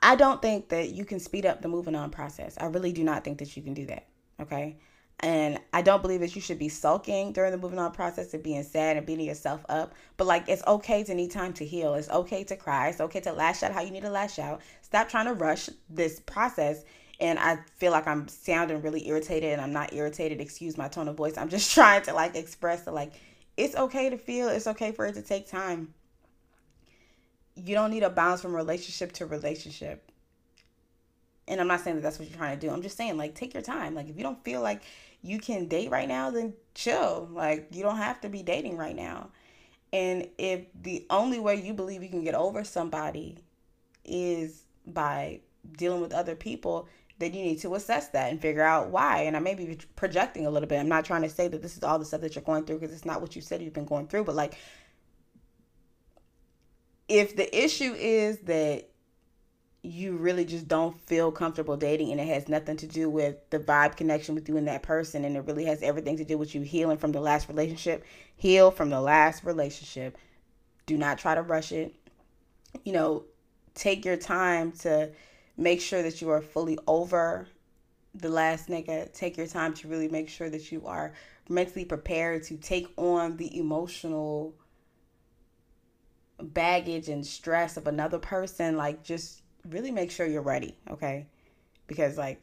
I 0.00 0.14
don't 0.14 0.40
think 0.40 0.68
that 0.68 0.90
you 0.90 1.04
can 1.04 1.18
speed 1.18 1.44
up 1.44 1.60
the 1.60 1.66
moving 1.66 1.96
on 1.96 2.10
process. 2.10 2.56
I 2.60 2.66
really 2.66 2.92
do 2.92 3.02
not 3.02 3.24
think 3.24 3.38
that 3.38 3.56
you 3.56 3.64
can 3.64 3.74
do 3.74 3.86
that. 3.86 4.06
Okay. 4.40 4.76
And 5.20 5.58
I 5.72 5.82
don't 5.82 6.00
believe 6.00 6.20
that 6.20 6.36
you 6.36 6.40
should 6.40 6.60
be 6.60 6.68
sulking 6.68 7.32
during 7.32 7.50
the 7.50 7.58
moving 7.58 7.80
on 7.80 7.90
process 7.90 8.34
and 8.34 8.42
being 8.42 8.62
sad 8.62 8.96
and 8.96 9.04
beating 9.04 9.26
yourself 9.26 9.64
up. 9.68 9.94
But 10.16 10.28
like 10.28 10.48
it's 10.48 10.62
okay 10.66 11.02
to 11.04 11.14
need 11.14 11.32
time 11.32 11.52
to 11.54 11.64
heal. 11.64 11.94
It's 11.94 12.08
okay 12.08 12.44
to 12.44 12.56
cry. 12.56 12.88
It's 12.88 13.00
okay 13.00 13.20
to 13.20 13.32
lash 13.32 13.62
out 13.64 13.72
how 13.72 13.80
you 13.80 13.90
need 13.90 14.02
to 14.02 14.10
lash 14.10 14.38
out. 14.38 14.60
Stop 14.82 15.08
trying 15.08 15.26
to 15.26 15.34
rush 15.34 15.68
this 15.90 16.20
process. 16.20 16.84
And 17.18 17.38
I 17.40 17.58
feel 17.78 17.90
like 17.90 18.06
I'm 18.06 18.28
sounding 18.28 18.80
really 18.80 19.08
irritated 19.08 19.52
and 19.52 19.60
I'm 19.60 19.72
not 19.72 19.92
irritated. 19.92 20.40
Excuse 20.40 20.78
my 20.78 20.86
tone 20.86 21.08
of 21.08 21.16
voice. 21.16 21.36
I'm 21.36 21.48
just 21.48 21.70
trying 21.74 22.02
to 22.02 22.14
like 22.14 22.36
express 22.36 22.82
that 22.82 22.94
like 22.94 23.12
it's 23.56 23.74
okay 23.74 24.10
to 24.10 24.16
feel. 24.16 24.48
It's 24.48 24.68
okay 24.68 24.92
for 24.92 25.04
it 25.06 25.14
to 25.14 25.22
take 25.22 25.48
time. 25.48 25.94
You 27.56 27.74
don't 27.74 27.90
need 27.90 28.04
a 28.04 28.10
bounce 28.10 28.40
from 28.40 28.54
relationship 28.54 29.10
to 29.14 29.26
relationship. 29.26 30.07
And 31.48 31.60
I'm 31.60 31.66
not 31.66 31.80
saying 31.80 31.96
that 31.96 32.02
that's 32.02 32.18
what 32.18 32.28
you're 32.28 32.38
trying 32.38 32.58
to 32.58 32.66
do. 32.66 32.72
I'm 32.72 32.82
just 32.82 32.96
saying 32.96 33.16
like 33.16 33.34
take 33.34 33.54
your 33.54 33.62
time. 33.62 33.94
Like 33.94 34.08
if 34.08 34.16
you 34.16 34.22
don't 34.22 34.42
feel 34.44 34.60
like 34.60 34.82
you 35.22 35.38
can 35.38 35.66
date 35.66 35.90
right 35.90 36.08
now, 36.08 36.30
then 36.30 36.54
chill. 36.74 37.28
Like 37.32 37.68
you 37.72 37.82
don't 37.82 37.96
have 37.96 38.20
to 38.20 38.28
be 38.28 38.42
dating 38.42 38.76
right 38.76 38.94
now. 38.94 39.30
And 39.92 40.28
if 40.36 40.66
the 40.82 41.06
only 41.08 41.40
way 41.40 41.56
you 41.56 41.72
believe 41.72 42.02
you 42.02 42.10
can 42.10 42.22
get 42.22 42.34
over 42.34 42.62
somebody 42.62 43.38
is 44.04 44.64
by 44.86 45.40
dealing 45.76 46.00
with 46.00 46.12
other 46.12 46.34
people, 46.34 46.88
then 47.18 47.32
you 47.32 47.42
need 47.42 47.58
to 47.60 47.74
assess 47.74 48.08
that 48.08 48.30
and 48.30 48.40
figure 48.40 48.62
out 48.62 48.90
why. 48.90 49.22
And 49.22 49.36
I 49.36 49.40
may 49.40 49.54
be 49.54 49.78
projecting 49.96 50.46
a 50.46 50.50
little 50.50 50.68
bit. 50.68 50.78
I'm 50.78 50.88
not 50.88 51.04
trying 51.04 51.22
to 51.22 51.28
say 51.28 51.48
that 51.48 51.62
this 51.62 51.76
is 51.76 51.82
all 51.82 51.98
the 51.98 52.04
stuff 52.04 52.20
that 52.20 52.34
you're 52.34 52.44
going 52.44 52.64
through 52.64 52.78
because 52.78 52.94
it's 52.94 53.04
not 53.04 53.20
what 53.20 53.34
you 53.34 53.42
said 53.42 53.62
you've 53.62 53.72
been 53.72 53.84
going 53.84 54.06
through, 54.06 54.24
but 54.24 54.34
like 54.34 54.56
if 57.08 57.34
the 57.36 57.64
issue 57.64 57.94
is 57.94 58.38
that 58.40 58.88
you 59.82 60.16
really 60.16 60.44
just 60.44 60.66
don't 60.66 61.00
feel 61.02 61.30
comfortable 61.30 61.76
dating 61.76 62.10
and 62.10 62.20
it 62.20 62.26
has 62.26 62.48
nothing 62.48 62.76
to 62.76 62.86
do 62.86 63.08
with 63.08 63.36
the 63.50 63.58
vibe 63.58 63.96
connection 63.96 64.34
with 64.34 64.48
you 64.48 64.56
and 64.56 64.66
that 64.66 64.82
person 64.82 65.24
and 65.24 65.36
it 65.36 65.44
really 65.46 65.64
has 65.64 65.82
everything 65.82 66.16
to 66.16 66.24
do 66.24 66.36
with 66.36 66.54
you 66.54 66.62
healing 66.62 66.98
from 66.98 67.12
the 67.12 67.20
last 67.20 67.48
relationship. 67.48 68.04
Heal 68.36 68.70
from 68.70 68.90
the 68.90 69.00
last 69.00 69.44
relationship. 69.44 70.18
Do 70.86 70.96
not 70.96 71.18
try 71.18 71.34
to 71.34 71.42
rush 71.42 71.72
it. 71.72 71.94
You 72.84 72.92
know 72.92 73.24
take 73.74 74.04
your 74.04 74.16
time 74.16 74.72
to 74.72 75.10
make 75.56 75.80
sure 75.80 76.02
that 76.02 76.20
you 76.20 76.30
are 76.30 76.42
fully 76.42 76.78
over 76.86 77.46
the 78.14 78.28
last 78.28 78.68
nigga. 78.68 79.12
Take 79.12 79.36
your 79.36 79.46
time 79.46 79.74
to 79.74 79.88
really 79.88 80.08
make 80.08 80.28
sure 80.28 80.50
that 80.50 80.72
you 80.72 80.86
are 80.86 81.12
mentally 81.48 81.84
prepared 81.84 82.42
to 82.44 82.56
take 82.56 82.88
on 82.96 83.36
the 83.36 83.56
emotional 83.58 84.54
baggage 86.40 87.08
and 87.08 87.24
stress 87.24 87.76
of 87.76 87.86
another 87.86 88.18
person. 88.18 88.76
Like 88.76 89.02
just 89.02 89.42
really 89.68 89.90
make 89.90 90.10
sure 90.10 90.26
you're 90.26 90.42
ready, 90.42 90.76
okay? 90.90 91.26
Because 91.86 92.16
like 92.18 92.40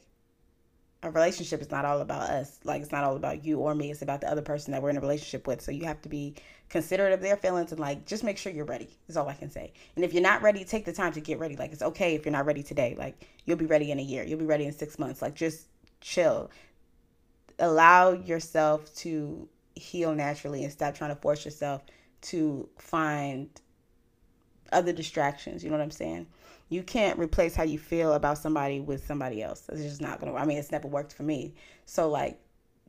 a 1.04 1.12
relationship 1.12 1.62
is 1.62 1.70
not 1.70 1.86
all 1.86 2.02
about 2.02 2.30
us. 2.30 2.60
Like 2.64 2.82
it's 2.82 2.92
not 2.92 3.04
all 3.04 3.16
about 3.16 3.44
you 3.44 3.60
or 3.60 3.76
me. 3.76 3.92
It's 3.92 4.02
about 4.02 4.22
the 4.22 4.30
other 4.30 4.42
person 4.42 4.72
that 4.72 4.82
we're 4.82 4.90
in 4.90 4.98
a 4.98 5.02
relationship 5.02 5.48
with. 5.48 5.62
So 5.62 5.72
you 5.72 5.86
have 5.86 6.02
to 6.02 6.10
be 6.10 6.36
considerate 6.70 7.14
of 7.14 7.22
their 7.22 7.38
feelings 7.38 7.72
and 7.72 7.80
like 7.80 8.06
just 8.06 8.24
make 8.24 8.38
sure 8.38 8.52
you're 8.52 8.66
ready. 8.66 8.90
Is 9.08 9.18
all 9.18 9.30
I 9.30 9.34
can 9.34 9.52
say. 9.52 9.74
And 9.96 10.04
if 10.04 10.14
you're 10.14 10.24
not 10.24 10.42
ready, 10.42 10.64
take 10.64 10.86
the 10.86 10.94
time 10.94 11.14
to 11.14 11.22
get 11.22 11.40
ready. 11.40 11.56
Like 11.56 11.72
it's 11.72 11.84
okay 11.84 12.16
if 12.16 12.26
you're 12.26 12.32
not 12.32 12.46
ready 12.46 12.64
today. 12.64 12.96
Like 12.98 13.28
you'll 13.46 13.58
be 13.58 13.66
ready 13.66 13.92
in 13.92 14.00
a 14.00 14.04
year. 14.04 14.24
You'll 14.24 14.40
be 14.40 14.46
ready 14.46 14.66
in 14.66 14.74
6 14.74 15.00
months. 15.00 15.22
Like 15.22 15.36
just 15.36 15.68
chill. 16.02 16.50
Allow 17.60 18.14
yourself 18.14 18.94
to 18.98 19.48
heal 19.76 20.16
naturally 20.16 20.64
and 20.64 20.72
stop 20.72 20.96
trying 20.96 21.14
to 21.14 21.22
force 21.22 21.46
yourself 21.46 21.84
to 22.22 22.68
find 22.78 23.50
other 24.72 24.92
distractions, 24.92 25.64
you 25.64 25.70
know 25.70 25.78
what 25.78 25.84
I'm 25.84 25.92
saying? 25.92 26.28
You 26.70 26.84
can't 26.84 27.20
replace 27.20 27.56
how 27.56 27.64
you 27.64 27.78
feel 27.78 28.14
about 28.14 28.38
somebody 28.38 28.80
with 28.80 29.06
somebody 29.06 29.44
else. 29.44 29.70
It's 29.72 29.82
just 29.82 30.02
not 30.02 30.20
gonna. 30.20 30.34
I 30.34 30.46
mean, 30.46 30.58
it's 30.58 30.72
never 30.72 30.88
worked 30.88 31.14
for 31.14 31.24
me. 31.24 31.54
So 31.86 32.10
like, 32.10 32.40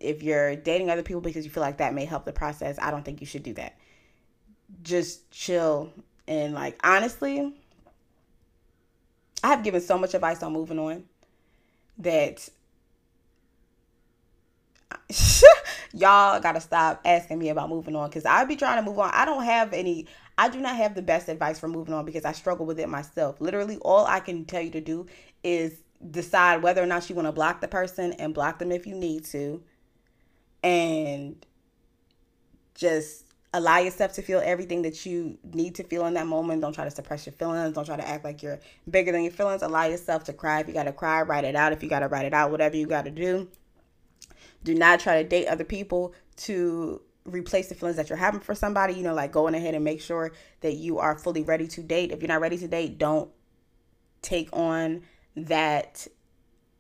if 0.01 0.23
you're 0.23 0.57
dating 0.57 0.91
other 0.91 1.03
people 1.03 1.21
because 1.21 1.45
you 1.45 1.51
feel 1.51 1.63
like 1.63 1.79
that 1.79 1.95
may 1.95 2.05
help 2.05 2.25
the 2.25 2.33
process, 2.33 2.79
I 2.81 2.91
don't 2.91 3.05
think 3.05 3.21
you 3.21 3.27
should 3.27 3.43
do 3.43 3.55
that. 3.55 3.77
Just 4.83 5.31
chill 5.31 5.93
and 6.27 6.55
like 6.55 6.79
honestly, 6.83 7.55
I 9.45 9.49
have 9.49 9.63
given 9.63 9.81
so 9.81 9.99
much 9.99 10.15
advice 10.15 10.43
on 10.43 10.53
moving 10.53 10.79
on 10.79 11.05
that 11.99 12.49
y'all 15.93 16.41
gotta 16.41 16.61
stop 16.61 17.01
asking 17.05 17.39
me 17.39 17.49
about 17.49 17.69
moving 17.69 17.95
on 17.97 18.09
because 18.09 18.25
I 18.25 18.45
be 18.45 18.57
trying 18.57 18.83
to 18.83 18.89
move 18.89 18.99
on. 18.99 19.11
I 19.13 19.25
don't 19.25 19.45
have 19.45 19.73
any 19.73 20.07
I 20.39 20.49
do 20.49 20.61
not 20.61 20.77
have 20.77 20.95
the 20.95 21.03
best 21.03 21.29
advice 21.29 21.59
for 21.59 21.69
moving 21.69 21.95
on 21.95 22.05
because 22.05 22.25
I 22.25 22.33
struggle 22.33 22.67
with 22.67 22.79
it 22.79 22.89
myself. 22.89 23.41
Literally, 23.41 23.79
all 23.79 24.07
I 24.07 24.21
can 24.21 24.45
tell 24.45 24.61
you 24.61 24.71
to 24.71 24.81
do 24.81 25.07
is 25.43 25.81
decide 26.11 26.63
whether 26.63 26.83
or 26.83 26.87
not 26.87 27.09
you 27.09 27.17
want 27.17 27.27
to 27.27 27.33
block 27.33 27.61
the 27.61 27.69
person 27.69 28.13
and 28.15 28.35
block 28.35 28.59
them 28.59 28.71
if 28.71 28.87
you 28.87 28.95
need 28.95 29.25
to. 29.27 29.63
And 30.63 31.45
just 32.75 33.25
allow 33.55 33.79
yourself 33.79 34.13
to 34.13 34.23
feel 34.23 34.43
everything 34.45 34.83
that 34.83 35.07
you 35.07 35.39
need 35.55 35.75
to 35.77 35.85
feel 35.85 36.05
in 36.07 36.15
that 36.15 36.27
moment. 36.27 36.61
Don't 36.61 36.75
try 36.75 36.85
to 36.85 36.91
suppress 36.91 37.25
your 37.25 37.33
feelings. 37.33 37.75
Don't 37.75 37.87
try 37.87 37.97
to 37.97 38.07
act 38.07 38.25
like 38.25 38.43
you're 38.43 38.61
bigger 38.91 39.13
than 39.13 39.23
your 39.23 39.33
feelings. 39.33 39.63
Allow 39.63 39.85
yourself 39.85 40.25
to 40.25 40.35
cry. 40.35 40.61
If 40.61 40.69
you 40.69 40.75
got 40.75 40.85
to 40.85 40.93
cry, 40.93 41.23
write 41.23 41.45
it 41.45 41.57
out. 41.57 41.73
If 41.73 41.83
you 41.83 41.89
got 41.89 42.01
to 42.01 42.09
write 42.09 42.27
it 42.27 42.35
out, 42.35 42.51
whatever 42.51 42.77
you 42.77 42.87
got 42.87 43.07
to 43.07 43.11
do. 43.11 43.49
Do 44.65 44.75
not 44.75 45.01
try 45.01 45.23
to 45.23 45.29
date 45.29 45.47
other 45.47 45.65
people 45.65 46.13
to 46.39 47.01
replace 47.27 47.69
the 47.69 47.75
feelings 47.75 47.97
that 47.97 48.09
you're 48.09 48.19
having 48.19 48.41
for 48.41 48.55
somebody, 48.55 48.95
you 48.95 49.03
know, 49.03 49.15
like 49.15 49.33
going 49.33 49.55
ahead 49.55 49.75
and 49.75 49.85
make 49.85 50.01
sure 50.01 50.33
that 50.61 50.75
you 50.75 50.99
are 50.99 51.19
fully 51.19 51.43
ready 51.43 51.67
to 51.69 51.83
date. 51.83 52.13
If 52.13 52.21
you're 52.21 52.29
not 52.29 52.41
ready 52.41 52.59
to 52.59 52.69
date, 52.69 52.99
don't 52.99 53.31
take 54.23 54.49
on 54.53 55.03
that 55.37 56.07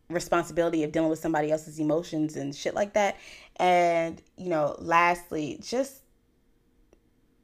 responsibility 0.08 0.84
of 0.84 0.92
dealing 0.92 1.10
with 1.10 1.18
somebody 1.18 1.50
else's 1.50 1.78
emotions 1.78 2.36
and 2.36 2.54
shit 2.54 2.74
like 2.74 2.94
that. 2.94 3.16
And, 3.56 4.22
you 4.36 4.48
know, 4.48 4.76
lastly, 4.78 5.58
just 5.62 6.02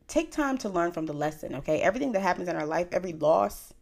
take 0.09 0.31
time 0.31 0.59
to 0.59 0.69
learn 0.69 0.93
from 0.93 1.07
the 1.07 1.13
lesson, 1.13 1.55
okay? 1.57 1.81
Everything 1.81 2.13
that 2.13 2.21
happens 2.21 2.49
in 2.49 2.57
our 2.57 2.67
life, 2.67 2.89
every 2.93 3.13
loss 3.13 3.73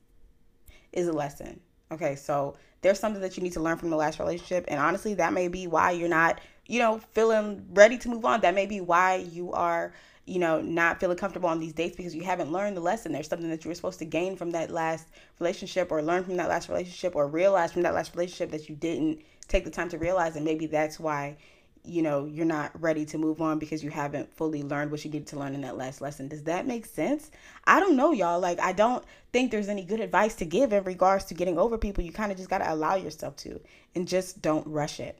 is 0.92 1.08
a 1.08 1.12
lesson. 1.12 1.60
Okay, 1.92 2.14
so 2.14 2.56
there's 2.82 3.00
something 3.00 3.20
that 3.20 3.36
you 3.36 3.42
need 3.42 3.52
to 3.54 3.60
learn 3.60 3.76
from 3.76 3.90
the 3.90 3.96
last 3.96 4.20
relationship. 4.20 4.64
And 4.68 4.78
honestly, 4.78 5.14
that 5.14 5.32
may 5.32 5.48
be 5.48 5.66
why 5.66 5.90
you're 5.90 6.08
not 6.08 6.40
you 6.70 6.78
know, 6.78 7.00
feeling 7.14 7.66
ready 7.72 7.98
to 7.98 8.08
move 8.08 8.24
on. 8.24 8.42
That 8.42 8.54
may 8.54 8.64
be 8.64 8.80
why 8.80 9.16
you 9.16 9.52
are, 9.52 9.92
you 10.24 10.38
know, 10.38 10.60
not 10.60 11.00
feeling 11.00 11.16
comfortable 11.16 11.48
on 11.48 11.58
these 11.58 11.72
dates 11.72 11.96
because 11.96 12.14
you 12.14 12.22
haven't 12.22 12.52
learned 12.52 12.76
the 12.76 12.80
lesson. 12.80 13.10
There's 13.10 13.26
something 13.26 13.50
that 13.50 13.64
you 13.64 13.70
were 13.70 13.74
supposed 13.74 13.98
to 13.98 14.04
gain 14.04 14.36
from 14.36 14.52
that 14.52 14.70
last 14.70 15.08
relationship 15.40 15.90
or 15.90 16.00
learn 16.00 16.22
from 16.22 16.36
that 16.36 16.48
last 16.48 16.68
relationship 16.68 17.16
or 17.16 17.26
realize 17.26 17.72
from 17.72 17.82
that 17.82 17.92
last 17.92 18.14
relationship 18.14 18.52
that 18.52 18.68
you 18.68 18.76
didn't 18.76 19.20
take 19.48 19.64
the 19.64 19.70
time 19.70 19.88
to 19.88 19.98
realize. 19.98 20.36
And 20.36 20.44
maybe 20.44 20.66
that's 20.66 21.00
why, 21.00 21.38
you 21.84 22.02
know, 22.02 22.24
you're 22.24 22.46
not 22.46 22.70
ready 22.80 23.04
to 23.06 23.18
move 23.18 23.40
on 23.40 23.58
because 23.58 23.82
you 23.82 23.90
haven't 23.90 24.32
fully 24.32 24.62
learned 24.62 24.92
what 24.92 25.04
you 25.04 25.10
needed 25.10 25.26
to 25.26 25.40
learn 25.40 25.56
in 25.56 25.62
that 25.62 25.76
last 25.76 26.00
lesson. 26.00 26.28
Does 26.28 26.44
that 26.44 26.68
make 26.68 26.86
sense? 26.86 27.32
I 27.64 27.80
don't 27.80 27.96
know, 27.96 28.12
y'all. 28.12 28.38
Like, 28.38 28.60
I 28.60 28.72
don't 28.74 29.04
think 29.32 29.50
there's 29.50 29.68
any 29.68 29.82
good 29.82 29.98
advice 29.98 30.36
to 30.36 30.44
give 30.44 30.72
in 30.72 30.84
regards 30.84 31.24
to 31.24 31.34
getting 31.34 31.58
over 31.58 31.76
people. 31.76 32.04
You 32.04 32.12
kind 32.12 32.30
of 32.30 32.38
just 32.38 32.48
got 32.48 32.58
to 32.58 32.72
allow 32.72 32.94
yourself 32.94 33.34
to 33.38 33.60
and 33.96 34.06
just 34.06 34.40
don't 34.40 34.68
rush 34.68 35.00
it. 35.00 35.18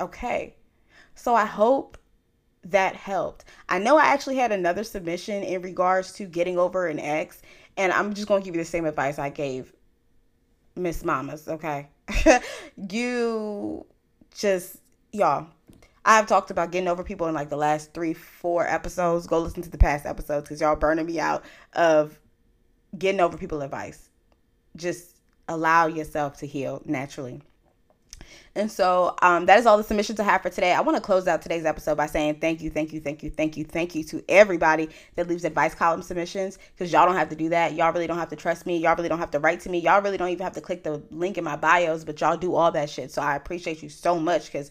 Okay. 0.00 0.54
So 1.16 1.34
I 1.34 1.44
hope 1.44 1.98
that 2.64 2.94
helped. 2.94 3.44
I 3.68 3.78
know 3.78 3.96
I 3.96 4.06
actually 4.06 4.36
had 4.36 4.52
another 4.52 4.84
submission 4.84 5.42
in 5.42 5.62
regards 5.62 6.12
to 6.12 6.26
getting 6.26 6.58
over 6.58 6.86
an 6.86 7.00
ex, 7.00 7.42
and 7.76 7.92
I'm 7.92 8.14
just 8.14 8.28
going 8.28 8.42
to 8.42 8.44
give 8.44 8.54
you 8.54 8.60
the 8.60 8.68
same 8.68 8.84
advice 8.84 9.18
I 9.18 9.30
gave 9.30 9.72
Miss 10.76 11.04
Mamas, 11.04 11.48
okay? 11.48 11.88
you 12.90 13.84
just, 14.34 14.76
y'all, 15.12 15.48
I've 16.04 16.26
talked 16.26 16.50
about 16.50 16.70
getting 16.70 16.88
over 16.88 17.02
people 17.02 17.26
in 17.26 17.34
like 17.34 17.48
the 17.48 17.56
last 17.56 17.92
three, 17.92 18.14
four 18.14 18.66
episodes. 18.66 19.26
Go 19.26 19.40
listen 19.40 19.62
to 19.62 19.70
the 19.70 19.78
past 19.78 20.06
episodes 20.06 20.44
because 20.44 20.60
y'all 20.60 20.76
burning 20.76 21.06
me 21.06 21.18
out 21.18 21.44
of 21.72 22.18
getting 22.96 23.20
over 23.20 23.36
people 23.36 23.62
advice. 23.62 24.10
Just 24.76 25.16
allow 25.48 25.86
yourself 25.86 26.36
to 26.38 26.46
heal 26.46 26.82
naturally. 26.84 27.42
And 28.54 28.70
so 28.70 29.14
um, 29.22 29.46
that 29.46 29.58
is 29.58 29.66
all 29.66 29.76
the 29.76 29.84
submissions 29.84 30.18
I 30.20 30.24
have 30.24 30.42
for 30.42 30.50
today. 30.50 30.72
I 30.72 30.80
want 30.80 30.96
to 30.96 31.02
close 31.02 31.28
out 31.28 31.42
today's 31.42 31.64
episode 31.64 31.96
by 31.96 32.06
saying 32.06 32.40
thank 32.40 32.62
you, 32.62 32.70
thank 32.70 32.92
you, 32.92 33.00
thank 33.00 33.22
you, 33.22 33.30
thank 33.30 33.56
you, 33.56 33.64
thank 33.64 33.94
you 33.94 34.04
to 34.04 34.24
everybody 34.28 34.88
that 35.16 35.28
leaves 35.28 35.44
advice 35.44 35.74
column 35.74 36.02
submissions 36.02 36.58
because 36.74 36.92
y'all 36.92 37.06
don't 37.06 37.16
have 37.16 37.28
to 37.28 37.36
do 37.36 37.48
that. 37.50 37.74
Y'all 37.74 37.92
really 37.92 38.06
don't 38.06 38.18
have 38.18 38.30
to 38.30 38.36
trust 38.36 38.66
me. 38.66 38.78
Y'all 38.78 38.96
really 38.96 39.08
don't 39.08 39.18
have 39.18 39.30
to 39.32 39.38
write 39.38 39.60
to 39.60 39.68
me. 39.68 39.78
Y'all 39.78 40.00
really 40.00 40.16
don't 40.16 40.30
even 40.30 40.44
have 40.44 40.54
to 40.54 40.60
click 40.60 40.82
the 40.82 41.02
link 41.10 41.38
in 41.38 41.44
my 41.44 41.56
bios, 41.56 42.04
but 42.04 42.20
y'all 42.20 42.36
do 42.36 42.54
all 42.54 42.72
that 42.72 42.88
shit. 42.88 43.10
So 43.10 43.22
I 43.22 43.36
appreciate 43.36 43.82
you 43.82 43.88
so 43.88 44.18
much 44.18 44.46
because 44.46 44.70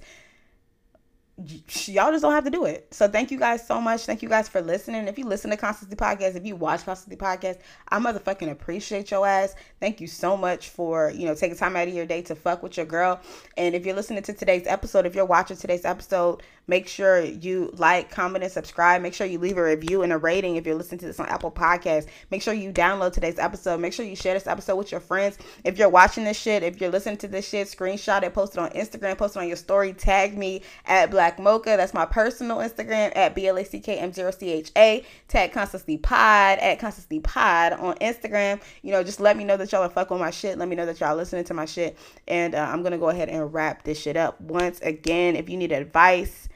y'all 1.38 2.12
just 2.12 2.22
don't 2.22 2.32
have 2.32 2.46
to 2.46 2.50
do 2.50 2.64
it. 2.64 2.88
So 2.92 3.10
thank 3.10 3.30
you 3.30 3.38
guys 3.38 3.66
so 3.68 3.82
much. 3.82 4.06
Thank 4.06 4.22
you 4.22 4.30
guys 4.30 4.48
for 4.48 4.62
listening. 4.62 5.08
If 5.10 5.18
you 5.18 5.26
listen 5.26 5.52
to 5.52 5.58
Constance 5.58 5.90
the 5.90 5.96
Podcast, 5.98 6.36
if 6.36 6.46
you 6.46 6.56
watch 6.56 6.86
Constance 6.86 7.14
the 7.14 7.22
Podcast, 7.22 7.60
I 7.90 8.00
motherfucking 8.00 8.50
appreciate 8.50 9.12
your 9.12 9.28
ass. 9.28 9.54
Thank 9.82 10.00
you 10.00 10.08
so 10.08 10.38
much 10.38 10.70
for, 10.70 11.12
you 11.14 11.26
know, 11.26 11.36
taking 11.36 11.58
time 11.58 11.76
out 11.76 11.90
of 11.90 11.94
your 11.94 12.06
day 12.06 12.22
to 12.24 12.36
fuck 12.36 12.64
with 12.64 12.78
your 12.78 12.86
girl. 12.86 13.20
And 13.58 13.76
if 13.76 13.86
you're 13.86 13.96
listening 13.96 14.24
to 14.24 14.34
today's 14.34 14.66
episode, 14.66 15.06
if 15.06 15.14
you're 15.14 15.26
watching 15.26 15.58
today's 15.58 15.84
episode, 15.84 16.42
make 16.68 16.88
sure 16.88 17.22
you 17.22 17.70
like, 17.74 18.10
comment, 18.10 18.44
and 18.44 18.52
subscribe. 18.52 19.02
Make 19.02 19.14
sure 19.14 19.28
you 19.28 19.38
leave 19.38 19.58
a 19.58 19.64
review 19.64 20.04
and 20.04 20.14
a 20.14 20.18
rating 20.18 20.56
if 20.56 20.66
you're 20.66 20.76
listening 20.76 21.00
to 21.00 21.06
this 21.06 21.20
on 21.20 21.28
Apple 21.28 21.52
Podcasts. 21.52 22.08
Make 22.32 22.44
sure 22.44 22.54
you 22.54 22.72
download 22.72 23.12
today's 23.12 23.40
episode. 23.40 23.82
Make 23.82 23.92
sure 23.92 24.06
you 24.06 24.16
share 24.16 24.36
this 24.36 24.48
episode 24.48 24.78
with 24.78 24.92
your 24.92 25.02
friends. 25.02 25.38
If 25.66 25.78
you're 25.78 25.90
watching 25.90 26.24
this 26.24 26.40
shit, 26.40 26.64
if 26.64 26.80
you're 26.80 26.92
listening 26.92 27.18
to 27.18 27.28
this 27.28 27.48
shit, 27.48 27.68
screenshot 27.68 28.24
it, 28.24 28.34
post 28.34 28.54
it 28.54 28.60
on 28.60 28.70
Instagram, 28.70 29.18
post 29.18 29.36
it 29.36 29.40
on 29.40 29.48
your 29.50 29.58
story, 29.58 29.92
tag 29.92 30.38
me 30.38 30.62
at 30.86 31.12
Black 31.12 31.25
Black 31.26 31.40
Mocha. 31.40 31.76
That's 31.76 31.92
my 31.92 32.06
personal 32.06 32.58
Instagram 32.58 33.12
at 33.16 33.34
B 33.34 33.48
L 33.48 33.58
A 33.58 33.66
C 33.66 33.80
K 33.80 33.98
M 33.98 34.14
0 34.14 34.30
C 34.30 34.52
H 34.52 34.72
A. 34.78 35.04
Tag 35.28 35.52
Constantly 35.52 35.98
Pod 35.98 36.60
at 36.60 36.78
Constantly 36.78 37.20
Pod 37.20 37.74
on 37.74 37.96
Instagram. 37.96 38.62
You 38.84 38.92
know, 38.92 39.04
just 39.04 39.20
let 39.20 39.36
me 39.36 39.44
know 39.44 39.58
that 39.58 39.72
y'all 39.72 39.82
are 39.82 39.90
fuck 39.90 40.12
with 40.12 40.20
my 40.20 40.30
shit. 40.30 40.60
Let 40.60 40.70
me 40.70 40.76
know 40.76 40.86
that 40.86 41.00
y'all 41.00 41.16
listening 41.16 41.44
to 41.46 41.56
my 41.56 41.66
shit. 41.66 41.98
And 42.28 42.54
uh, 42.54 42.60
I'm 42.60 42.84
going 42.84 42.92
to 42.92 43.00
go 43.00 43.10
ahead 43.10 43.30
and 43.30 43.52
wrap 43.52 43.84
this 43.84 44.00
shit 44.00 44.16
up. 44.16 44.40
Once 44.40 44.80
again, 44.82 45.36
if 45.36 45.50
you 45.50 45.58
need 45.58 45.72
advice, 45.72 46.48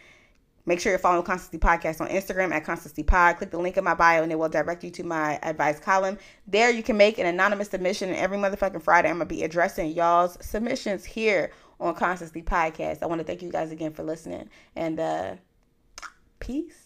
Make 0.65 0.79
sure 0.79 0.91
you're 0.91 0.99
following 0.99 1.23
Constance 1.23 1.49
the 1.49 1.57
Podcast 1.57 1.99
on 1.99 2.09
Instagram 2.09 2.51
at 2.51 2.63
Constancy 2.63 3.01
Pod. 3.01 3.37
Click 3.37 3.49
the 3.49 3.57
link 3.57 3.77
in 3.77 3.83
my 3.83 3.95
bio 3.95 4.21
and 4.21 4.31
it 4.31 4.37
will 4.37 4.49
direct 4.49 4.83
you 4.83 4.91
to 4.91 5.03
my 5.03 5.39
advice 5.41 5.79
column. 5.79 6.19
There 6.45 6.69
you 6.69 6.83
can 6.83 6.95
make 6.95 7.17
an 7.17 7.25
anonymous 7.25 7.69
submission. 7.69 8.09
And 8.09 8.19
every 8.19 8.37
motherfucking 8.37 8.83
Friday, 8.83 9.09
I'm 9.09 9.17
to 9.17 9.25
be 9.25 9.41
addressing 9.41 9.93
y'all's 9.93 10.37
submissions 10.45 11.05
here 11.05 11.49
on 11.79 11.95
Constance 11.95 12.31
the 12.31 12.41
Podcast. 12.41 13.01
I 13.01 13.05
want 13.05 13.19
to 13.19 13.25
thank 13.25 13.41
you 13.41 13.51
guys 13.51 13.71
again 13.71 13.93
for 13.93 14.03
listening 14.03 14.49
and 14.75 14.99
uh, 14.99 15.35
peace. 16.39 16.85